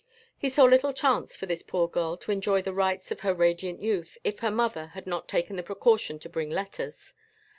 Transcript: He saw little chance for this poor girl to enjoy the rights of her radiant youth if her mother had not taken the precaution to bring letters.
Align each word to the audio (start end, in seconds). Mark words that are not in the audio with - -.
He 0.35 0.49
saw 0.49 0.63
little 0.63 0.93
chance 0.93 1.35
for 1.37 1.45
this 1.45 1.61
poor 1.61 1.87
girl 1.87 2.17
to 2.17 2.31
enjoy 2.31 2.63
the 2.63 2.73
rights 2.73 3.11
of 3.11 3.19
her 3.19 3.35
radiant 3.35 3.83
youth 3.83 4.17
if 4.23 4.39
her 4.39 4.49
mother 4.49 4.87
had 4.95 5.05
not 5.05 5.27
taken 5.27 5.57
the 5.57 5.61
precaution 5.61 6.17
to 6.17 6.27
bring 6.27 6.49
letters. 6.49 7.13